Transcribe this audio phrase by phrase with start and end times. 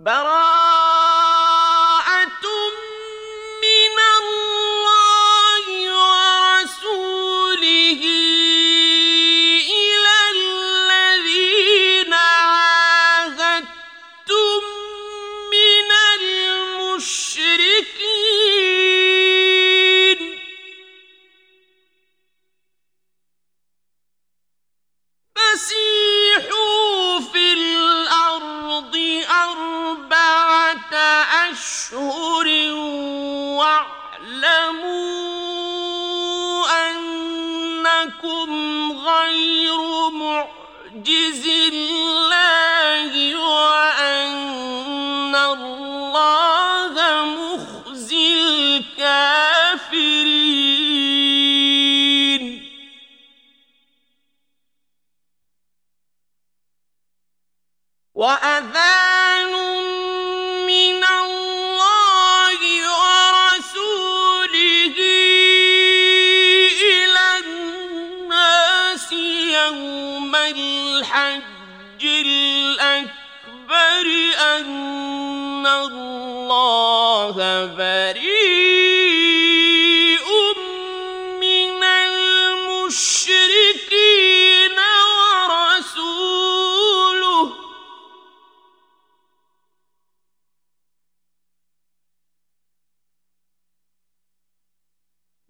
[0.00, 0.63] براءة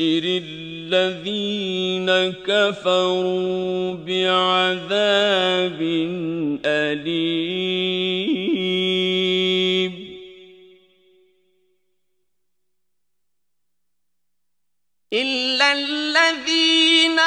[0.00, 2.10] الذين
[2.44, 5.80] كفروا بعذاب
[6.64, 8.08] أليم.
[15.12, 17.18] إلا الذين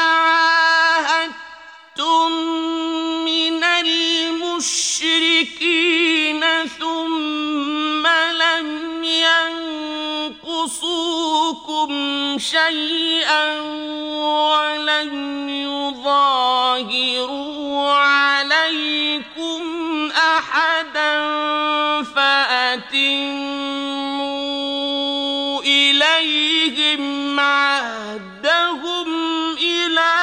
[12.39, 13.59] شيئا
[14.11, 17.11] ولم يظاهروا
[17.91, 19.61] عليكم
[20.11, 21.23] أحدا
[22.03, 23.21] فأتموا
[25.61, 29.09] إليهم عهدهم
[29.57, 30.13] إلى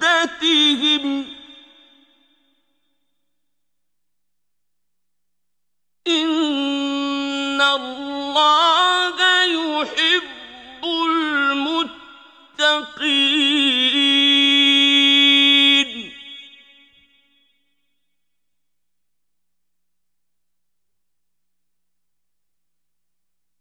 [0.00, 1.04] مدتهم.
[6.08, 6.57] إن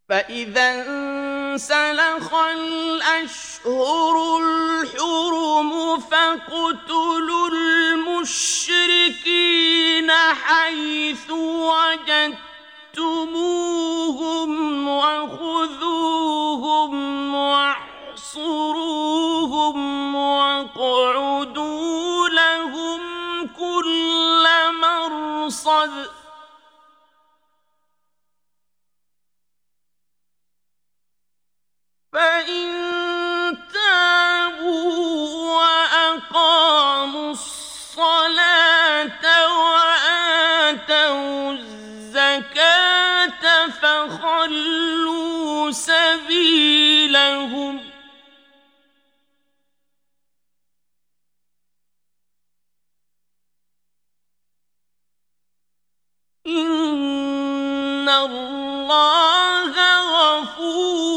[0.10, 8.92] فإذا انسلخ الأشهر الحرم فاقتلوا المشركين
[10.12, 12.48] حيث وجدتموهم
[14.88, 16.56] وخذوهم
[17.36, 18.56] واحصروهم
[20.16, 21.80] واقعدوا
[22.30, 23.02] لهم
[23.48, 24.48] كل
[24.82, 26.18] مرصد
[32.18, 32.68] فإن
[33.74, 39.24] تابوا وأقاموا الصلاة
[39.60, 43.44] وآتوا الزكاة
[43.82, 47.80] فخلوا سبيلهم
[56.48, 59.74] إن الله
[60.12, 61.17] غفور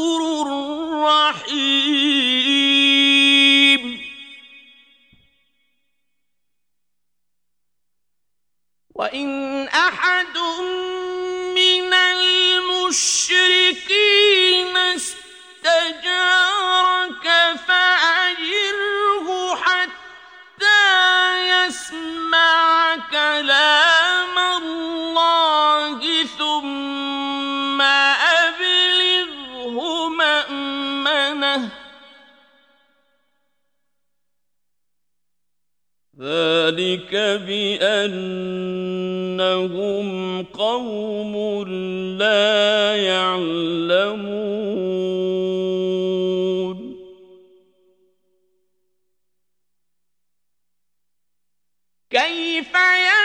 [9.01, 10.37] وإن أحد
[11.55, 11.93] من
[12.93, 13.17] المشركين
[14.77, 15.65] استجارك
[17.67, 20.85] فأجره حتى
[21.49, 25.99] يسمع كلام الله
[26.37, 27.81] ثم
[28.41, 29.77] أبلغه
[30.09, 31.69] مأمنه
[36.21, 37.15] ذلك
[37.47, 38.43] بأنهم
[40.43, 41.63] قوم
[42.17, 44.51] لا يعلمون.
[52.09, 53.20] كيف يكون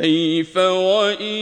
[0.00, 1.36] كيف وإن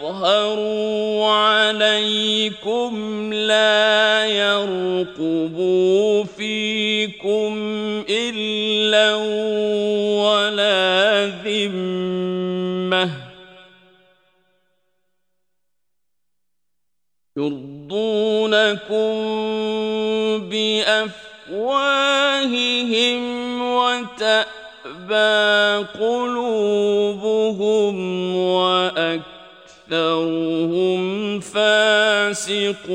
[0.00, 2.92] يظهروا عليكم
[3.32, 7.54] لا يرقبوا فيكم
[8.08, 9.14] إلا
[10.24, 13.10] ولا ذمة
[17.36, 19.16] يرضونكم
[20.48, 21.96] بأفواههم
[25.10, 27.56] وتأبى قلوبهم
[28.36, 29.36] وأكبر
[29.86, 32.86] أكثرهم فاسقون.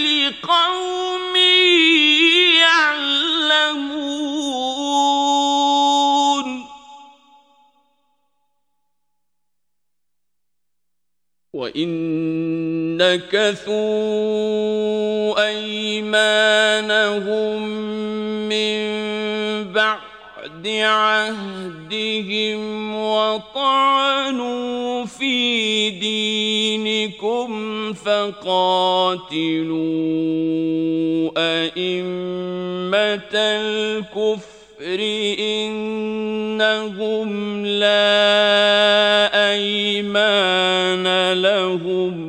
[0.00, 1.36] لقوم
[2.56, 3.76] يعلمون.
[11.52, 11.90] وإن
[12.96, 13.76] نكثوا
[15.48, 17.26] أيمانهم
[20.68, 22.60] عهدهم
[22.94, 24.66] وطعنوا
[25.04, 27.48] في دينكم
[27.92, 29.76] فقاتلوا
[31.36, 35.00] أئمة الكفر
[35.38, 37.30] إنهم
[37.66, 38.26] لا
[39.52, 42.25] أيمان لهم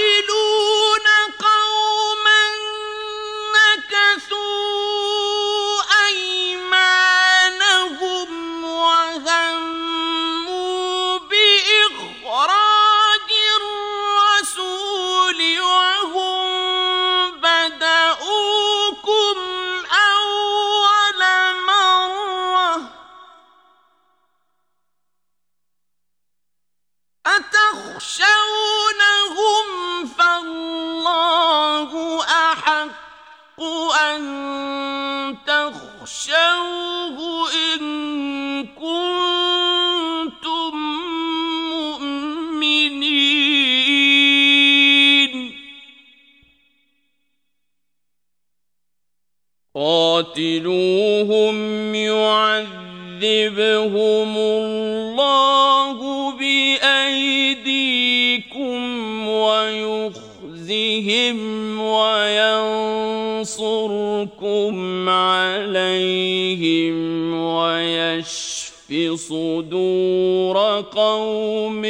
[53.51, 55.98] يصيبهم الله
[56.31, 57.67] بأيديكم
[59.27, 61.01] ويخزهم
[61.81, 63.50] وينصركم
[65.10, 66.96] عليهم
[67.34, 68.72] ويشف
[69.15, 70.58] صدور
[70.91, 71.81] قوم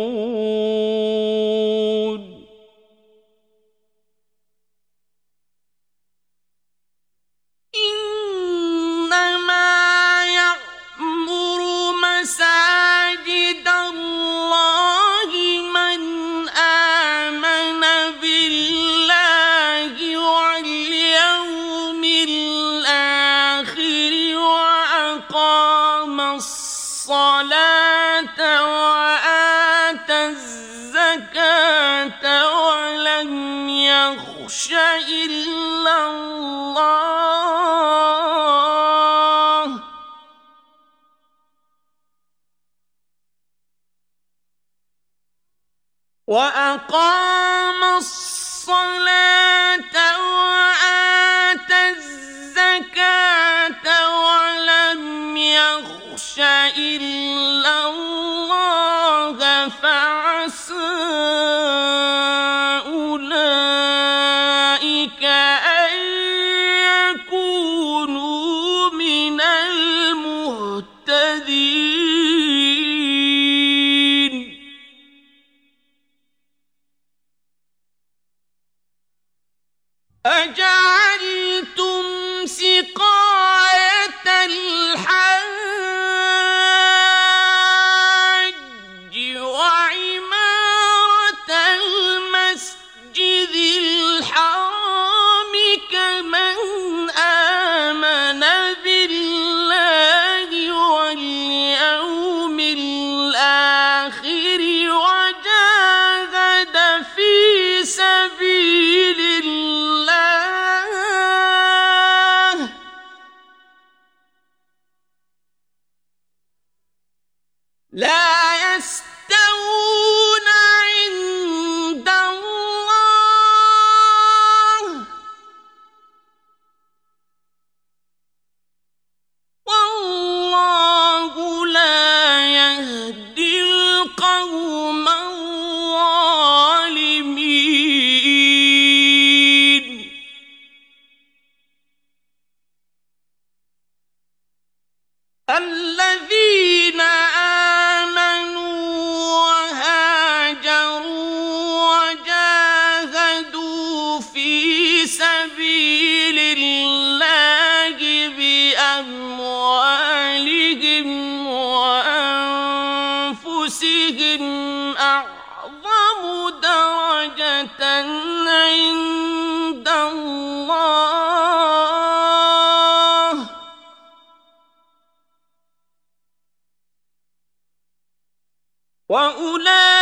[179.14, 179.93] 万物来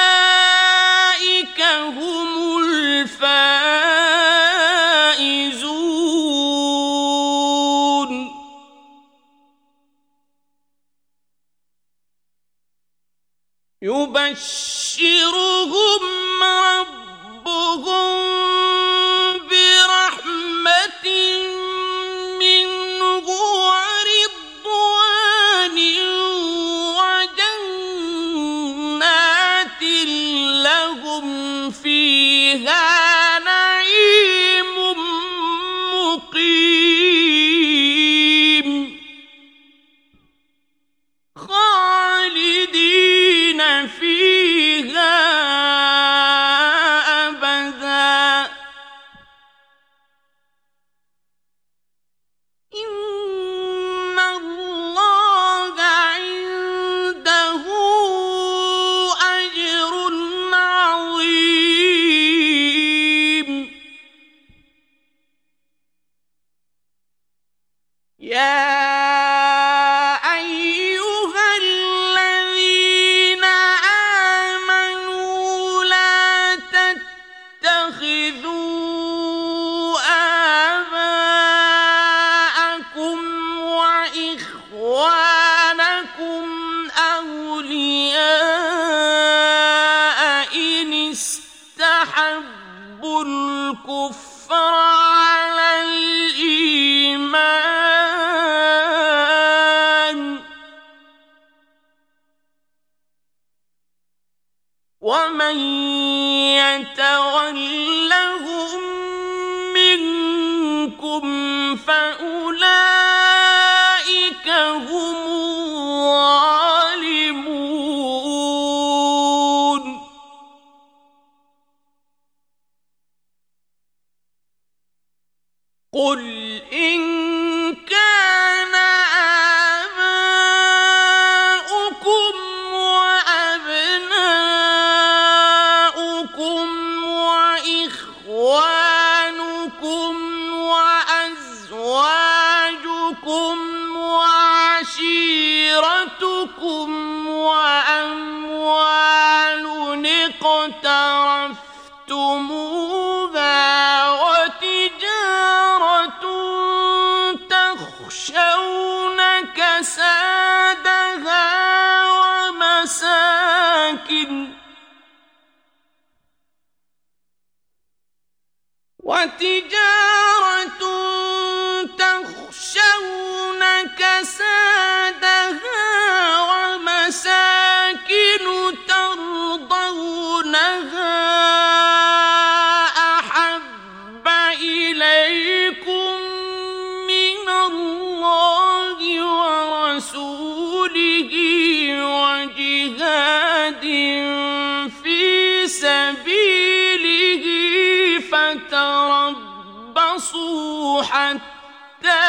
[201.12, 202.24] حتى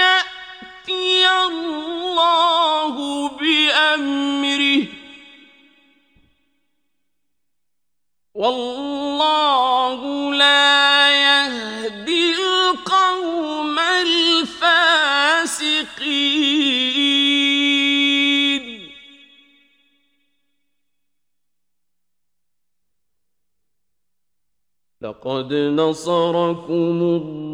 [0.00, 2.94] يأتي الله
[3.28, 4.86] بأمره.
[8.34, 10.00] والله
[10.34, 14.94] لا يهدي القوم الفاسقين.
[25.00, 27.53] لقد نصركم الله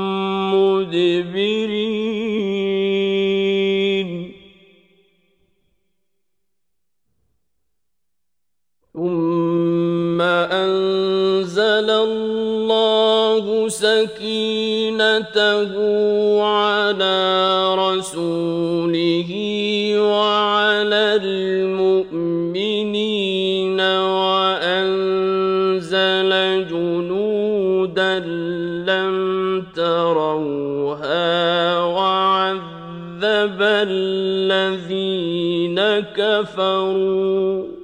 [0.51, 2.31] مدبرين
[8.93, 15.71] ثم أنزل الله سكينته
[16.43, 17.19] على
[17.75, 19.31] رسوله
[19.97, 23.20] وعلى المؤمنين.
[33.51, 35.39] وعذب الذين
[36.15, 37.81] كفروا.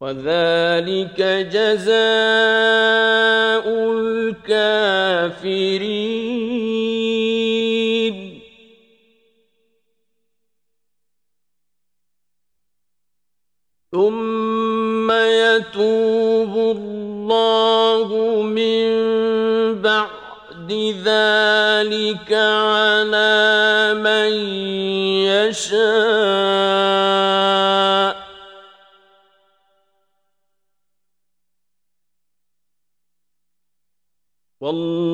[0.00, 1.20] وذلك
[1.52, 1.90] جزاء
[3.92, 4.80] الكافرين.
[13.92, 14.29] ثم
[21.10, 24.30] ذلك على من
[25.26, 26.70] يشاء.
[34.60, 35.09] والله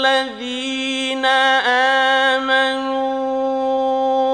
[0.00, 1.24] الذين
[2.34, 3.12] آمنوا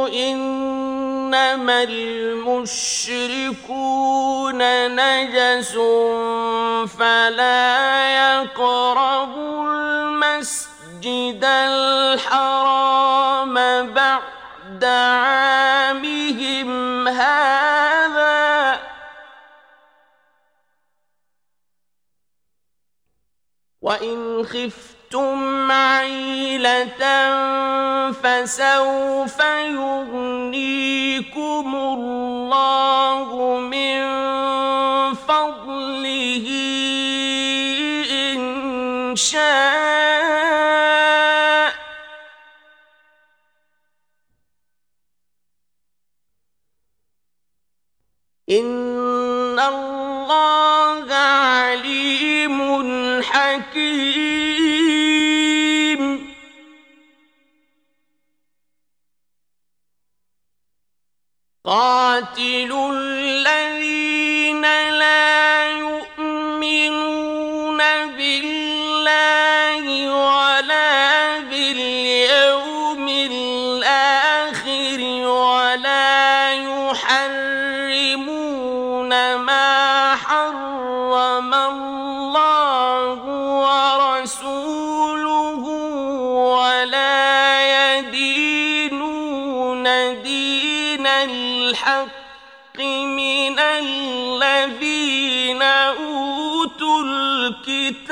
[0.08, 3.28] إنما المشركون
[4.94, 5.72] نجس
[6.98, 7.66] فلا
[8.08, 12.74] يقربوا المسجد الحرام
[13.92, 16.68] بعد عامهم
[17.08, 18.80] هذا
[23.82, 24.85] وإن خفتم
[26.56, 30.86] عيلة فسوف يغنيكم
[31.74, 34.25] الله من
[62.65, 63.04] قاتلوا
[94.66, 98.06] الذين أوتوا الكتاب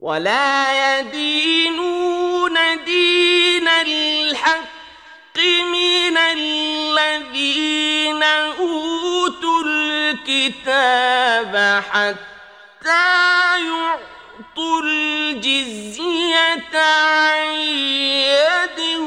[0.00, 5.38] ولا يدينون دين الحق
[5.72, 12.34] من الذين أوتوا الكتاب حتى
[14.58, 16.34] الجزية
[16.74, 17.54] عن
[18.34, 18.98] يد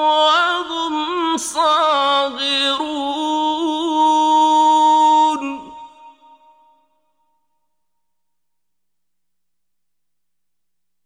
[0.00, 3.06] وهم صاغرون.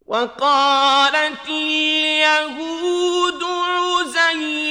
[0.05, 4.70] وقالت اليهود عزير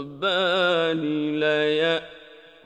[0.00, 1.00] الرهبان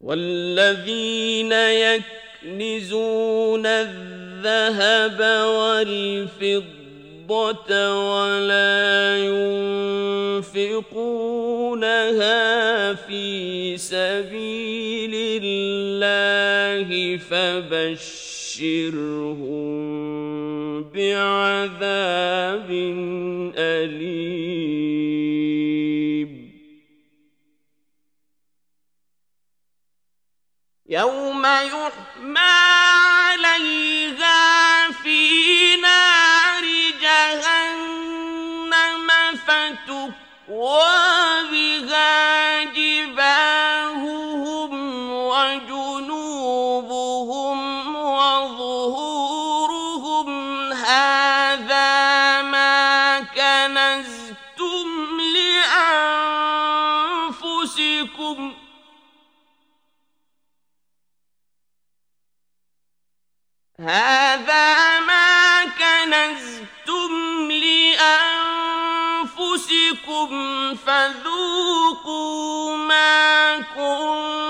[0.00, 6.79] والذين يكنزون الذهب والفضة
[7.30, 9.16] ولا
[10.40, 10.94] ينفقونها
[12.94, 18.50] في سبيل الله فبشرهم
[20.90, 22.70] بعذاب
[23.56, 25.10] أليم.
[30.88, 32.38] يوم يحمى
[33.06, 34.59] عليها
[63.88, 69.30] هذا ما كنزتم لأنفسكم
[70.86, 74.49] فذوقوا ما كنتم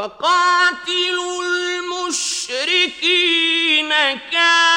[0.00, 2.68] وقاتلوا المشركين
[4.32, 4.70] كافة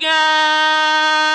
[0.00, 1.33] كافة.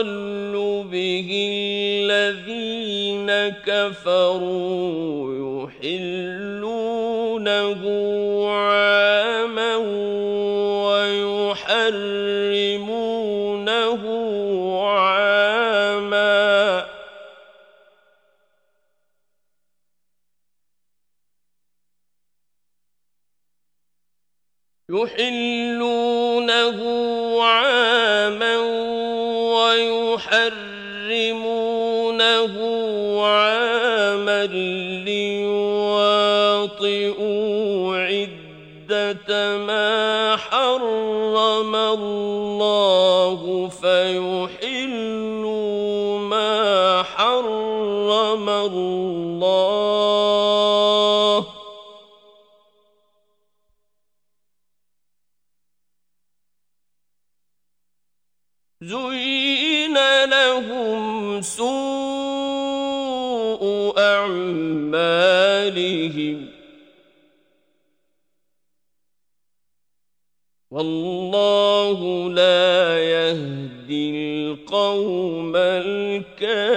[0.00, 1.28] يضل به
[2.02, 3.30] الذين
[3.66, 5.34] كفروا
[5.84, 7.82] يحلونه
[8.50, 9.76] عاما
[10.86, 12.34] ويحرمونه
[14.88, 16.84] عاما
[24.90, 25.63] يحلونه
[36.80, 45.44] ليواطئوا عدة ما حرم الله فيحلوا
[46.18, 50.33] ما حرم الله
[70.74, 71.98] والله
[72.30, 76.74] لا يهدي القوم الكافرين.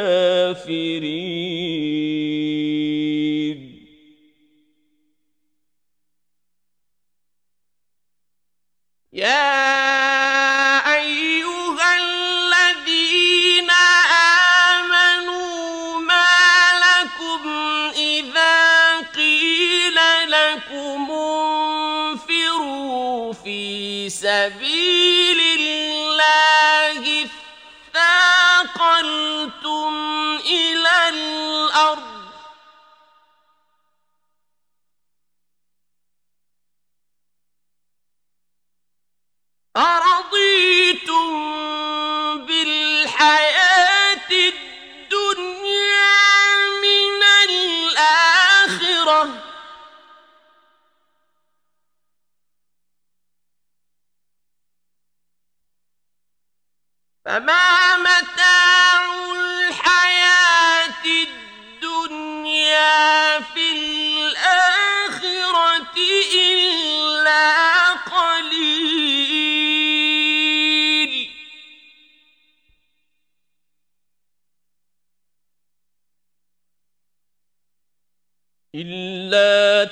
[79.28, 79.84] إلا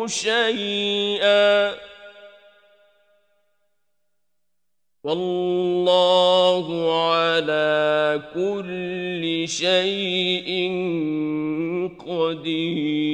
[0.06, 1.74] شيئا.
[5.04, 5.49] والله
[8.10, 10.50] على كل شيء
[12.06, 13.10] قدير.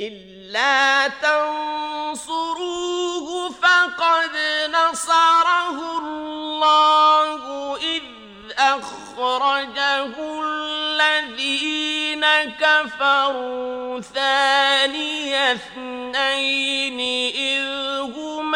[0.00, 2.48] إلا تنصروه
[3.50, 4.34] فقد
[4.70, 8.02] نصره الله إذ
[8.58, 10.14] أخرجه
[10.44, 12.24] الذين
[12.60, 17.00] كفروا ثاني اثنين
[17.34, 17.62] إذ
[18.00, 18.31] هما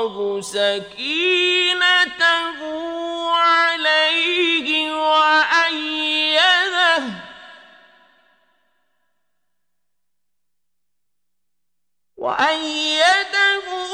[0.00, 1.80] الله سكينته
[3.30, 6.20] عليه وأيده.
[12.16, 13.89] وأيده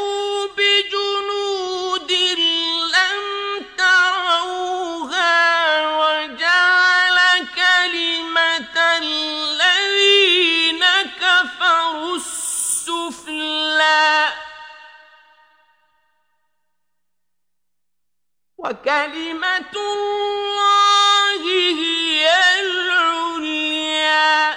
[18.86, 22.26] وكلمة الله هي
[22.60, 24.54] العليا.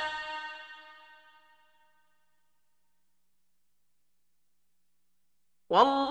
[5.70, 6.09] والله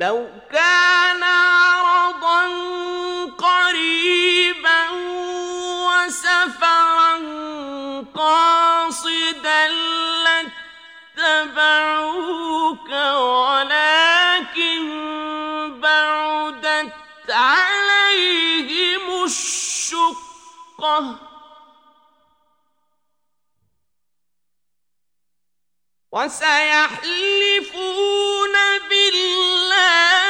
[0.00, 0.89] لو كان
[26.11, 27.75] وسيحلفون
[28.89, 30.20] بالله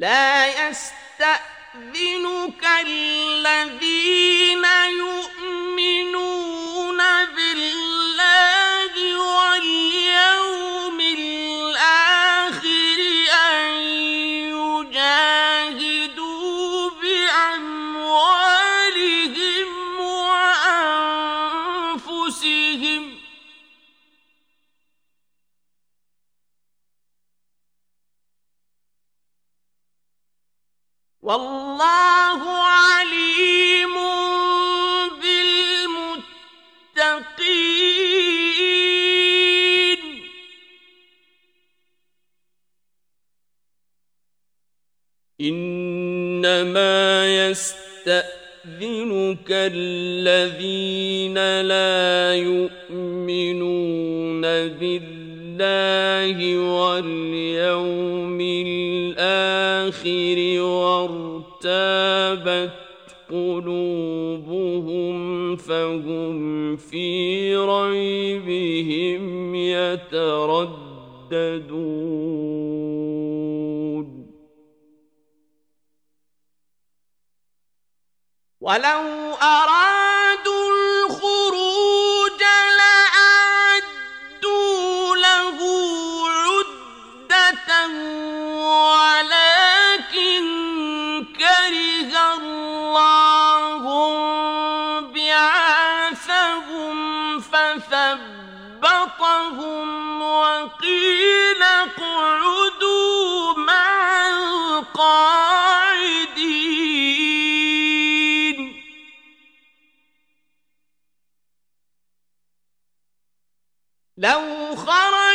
[0.00, 3.79] لا يستأذنك الذي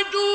[0.06, 0.35] ترجو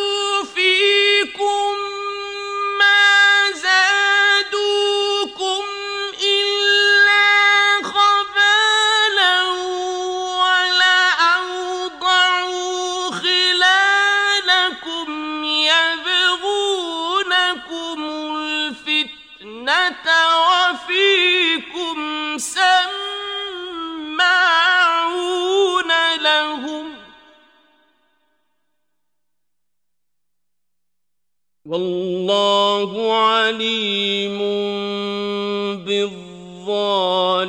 [32.81, 34.39] والله عليم
[35.85, 37.40] بالظالمين.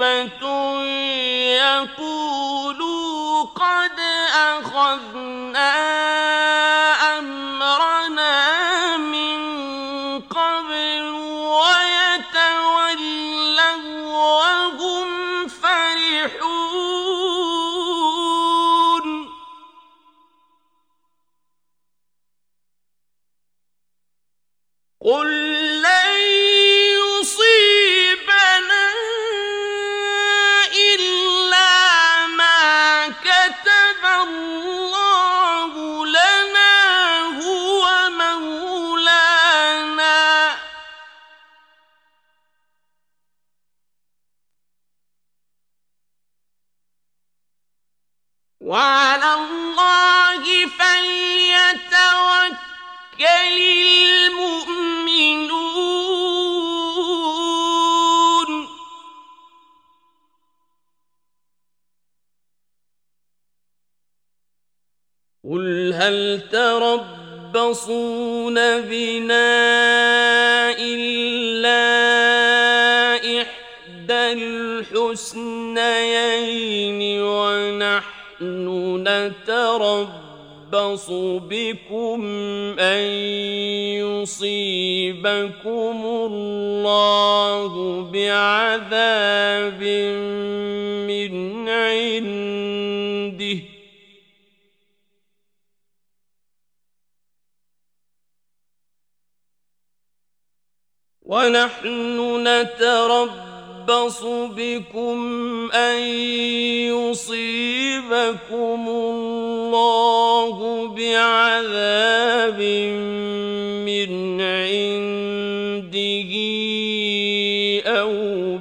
[0.00, 0.82] طيبة
[1.94, 4.00] يقولوا قد
[4.34, 6.03] أخذنا
[65.44, 69.50] قل هل تربصون بنا
[70.78, 71.84] إلا
[73.42, 74.32] إحدى
[74.92, 76.20] الحسنيين
[77.22, 80.23] ونحن نتربص
[80.74, 81.10] يربص
[81.50, 82.24] بكم
[82.78, 83.02] أن
[84.02, 89.82] يصيبكم الله بعذاب
[91.06, 93.58] من عنده
[101.22, 103.54] ونحن نتربص
[103.84, 104.24] نتربص
[104.56, 105.18] بكم
[105.72, 105.98] أن
[106.88, 109.33] يصيبكم الله
[109.74, 112.60] الله بعذاب
[113.86, 116.32] من عنده
[117.86, 118.12] أو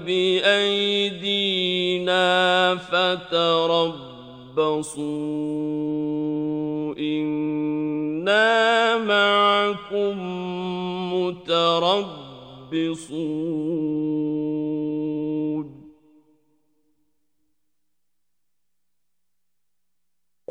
[0.05, 1.35] بأيدينا
[2.75, 3.93] فتربصوا.
[6.99, 10.17] إنا معكم
[11.13, 12.23] متربصون.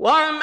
[0.00, 0.39] One.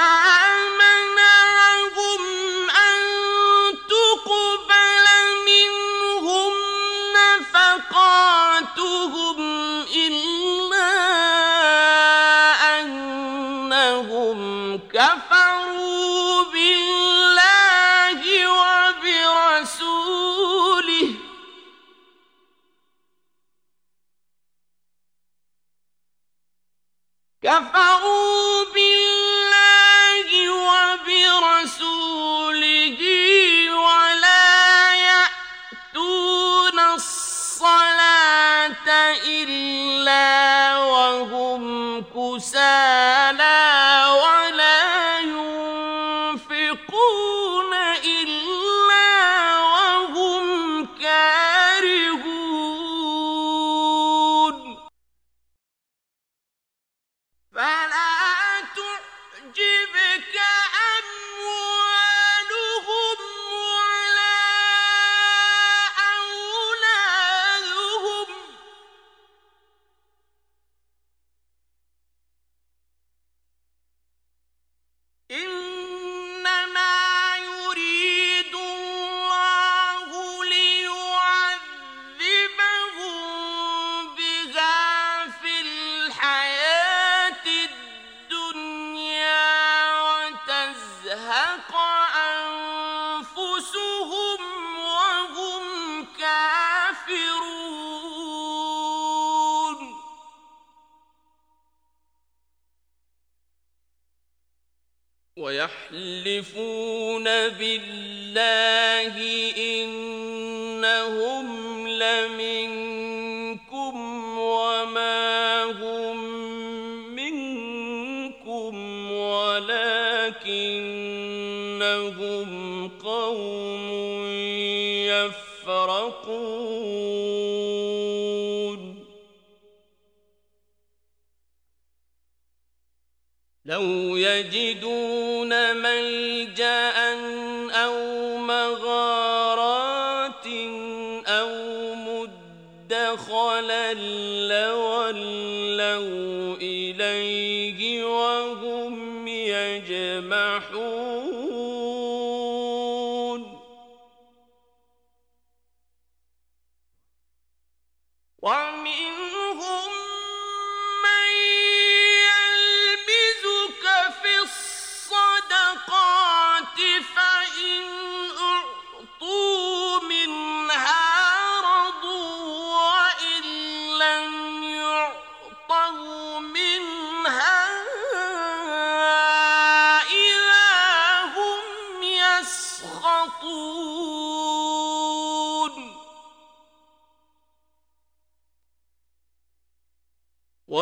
[105.92, 109.16] يحلفون بالله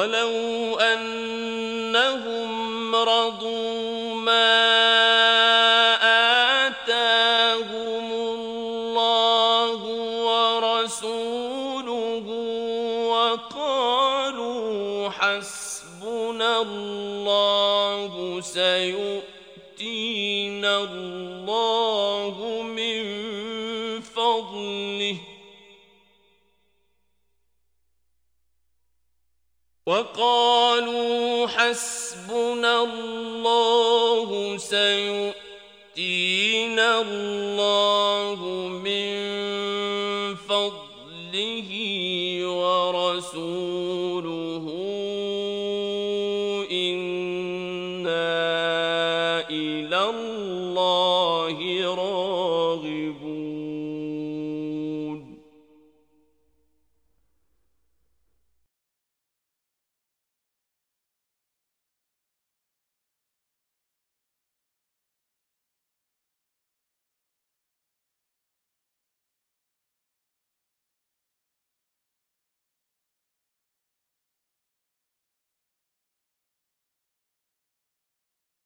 [0.06, 0.65] ولو